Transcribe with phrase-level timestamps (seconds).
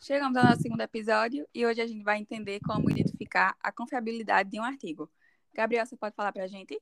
[0.00, 4.50] Chegamos ao nosso segundo episódio e hoje a gente vai entender como identificar a confiabilidade
[4.50, 5.10] de um artigo.
[5.54, 6.80] Gabriel, você pode falar para a gente?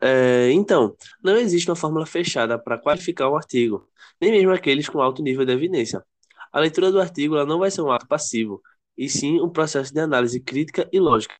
[0.00, 3.88] É, então, não existe uma fórmula fechada para qualificar um artigo,
[4.20, 6.04] nem mesmo aqueles com alto nível de evidência.
[6.52, 8.62] A leitura do artigo não vai ser um ato passivo,
[8.96, 11.34] e sim um processo de análise crítica e lógica.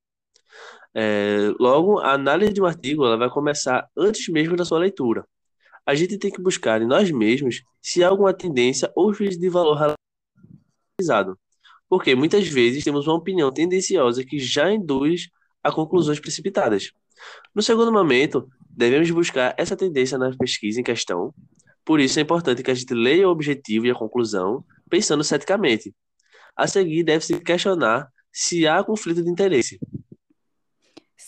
[0.94, 5.26] É, logo, a análise de um artigo vai começar antes mesmo da sua leitura.
[5.90, 9.48] A gente tem que buscar em nós mesmos se há alguma tendência ou juízo de
[9.48, 9.96] valor
[11.00, 11.36] realizado,
[11.88, 16.92] porque muitas vezes temos uma opinião tendenciosa que já induz a conclusões precipitadas.
[17.52, 21.34] No segundo momento, devemos buscar essa tendência na pesquisa em questão,
[21.84, 25.92] por isso é importante que a gente leia o objetivo e a conclusão pensando ceticamente.
[26.54, 29.80] A seguir, deve-se questionar se há conflito de interesse.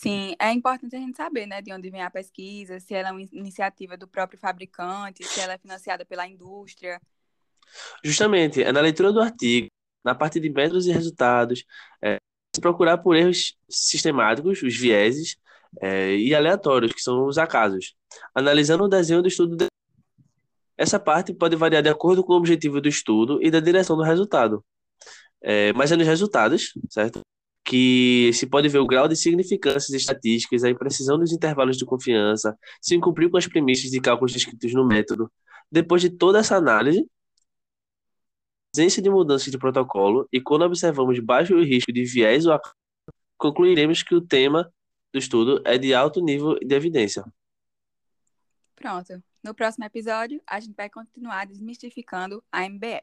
[0.03, 3.11] Sim, é importante a gente saber, né, de onde vem a pesquisa, se ela é
[3.13, 7.01] uma iniciativa do próprio fabricante, se ela é financiada pela indústria.
[8.03, 9.69] Justamente, é na leitura do artigo,
[10.03, 11.63] na parte de métodos e resultados,
[12.03, 12.17] é,
[12.59, 15.37] procurar por erros sistemáticos, os vieses,
[15.81, 17.95] é, e aleatórios, que são os acasos,
[18.35, 19.55] analisando o desenho do estudo.
[19.55, 19.67] De...
[20.77, 24.03] Essa parte pode variar de acordo com o objetivo do estudo e da direção do
[24.03, 24.65] resultado.
[25.41, 27.21] É, mas é nos resultados, certo?
[27.63, 32.57] Que se pode ver o grau de significâncias estatísticas, a imprecisão dos intervalos de confiança,
[32.81, 35.31] se cumpriu com as premissas de cálculos descritos no método.
[35.71, 37.07] Depois de toda essa análise,
[38.75, 42.59] ausência de mudanças de protocolo e quando observamos baixo risco de viés ou
[43.37, 44.71] concluiremos que o tema
[45.11, 47.23] do estudo é de alto nível de evidência.
[48.75, 49.23] Pronto.
[49.43, 53.01] No próximo episódio, a gente vai continuar desmistificando a MBE.